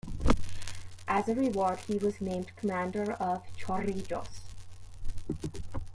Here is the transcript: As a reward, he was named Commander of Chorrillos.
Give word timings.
As 1.07 1.27
a 1.29 1.35
reward, 1.35 1.77
he 1.81 1.99
was 1.99 2.19
named 2.21 2.55
Commander 2.55 3.11
of 3.13 3.43
Chorrillos. 3.63 4.41